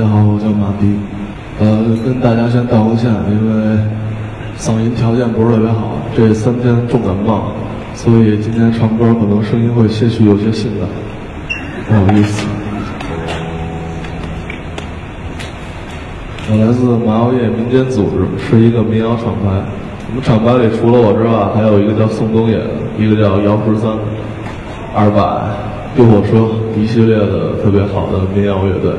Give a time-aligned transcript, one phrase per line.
[0.00, 0.96] 大家好，我叫马迪。
[1.60, 3.76] 呃，跟大家先道个歉，因为
[4.56, 7.52] 嗓音条件不是特别好，这三天重感冒，
[7.92, 10.88] 所以今天唱歌可能声音会些许有些性感，
[11.86, 12.46] 不好意思。
[16.48, 19.52] 我来自马药业民间组织，是一个民谣厂牌。
[20.08, 22.58] 我们厂牌里除了我之外，还有一个叫宋冬野，
[22.98, 23.92] 一个叫姚十三、
[24.96, 25.20] 二百、
[25.94, 28.94] 丢火车一系列的特别好的民谣乐队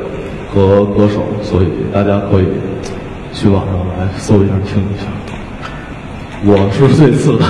[0.54, 2.46] 和歌手，所以大家可以
[3.34, 5.06] 去网上来搜一下听一下。
[6.44, 7.46] 我是最次的。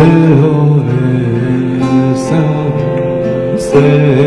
[0.00, 0.04] 哦
[3.64, 4.17] 耶耶耶耶。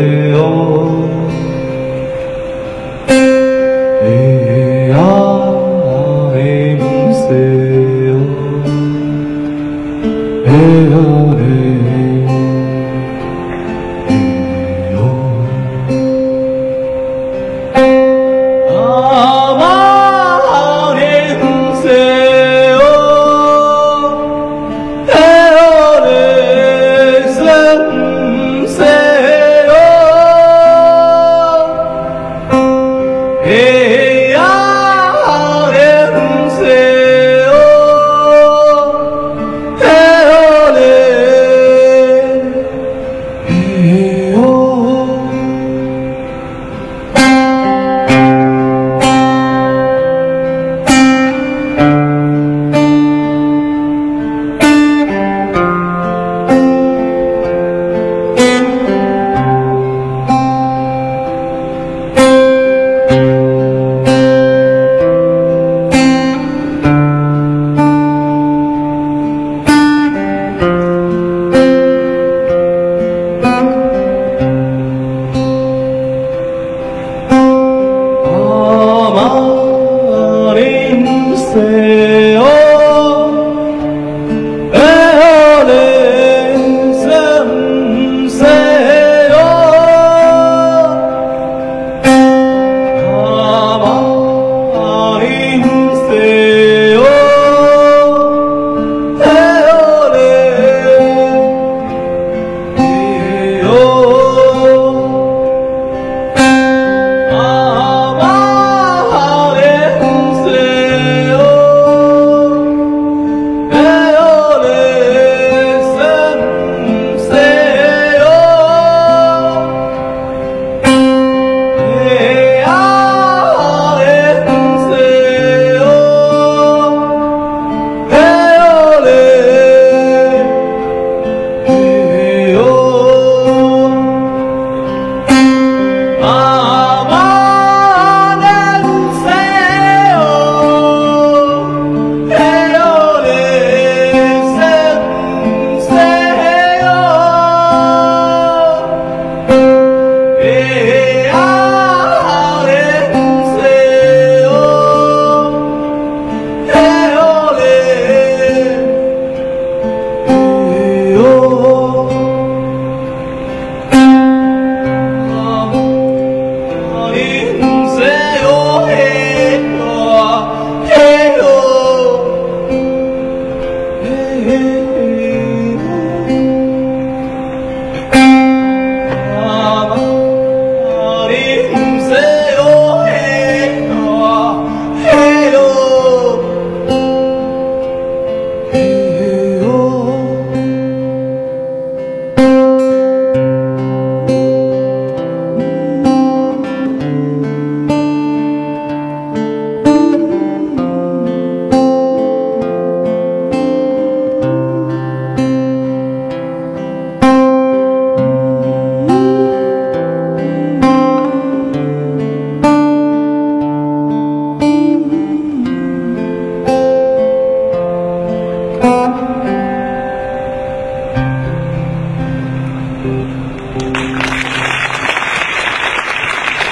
[33.44, 33.81] Hey!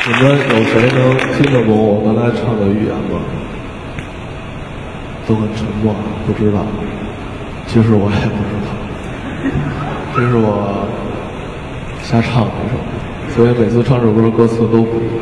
[0.02, 0.99] 你们有谁能
[1.37, 3.20] 听得懂我刚才唱的语言吗？
[5.29, 5.94] 都很沉默，
[6.26, 6.64] 不知道。
[7.67, 8.69] 其实我也不知道，
[10.17, 10.88] 这是我
[12.02, 15.14] 瞎唱的一首，所以每次唱这首歌歌词都不一样。